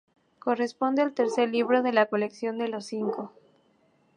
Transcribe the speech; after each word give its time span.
Corresponde 0.39 1.03
al 1.03 1.13
tercer 1.13 1.49
libro 1.51 1.83
de 1.83 1.93
la 1.93 2.07
colección 2.07 2.57
de 2.57 2.67
Los 2.69 2.85
Cinco. 2.87 3.31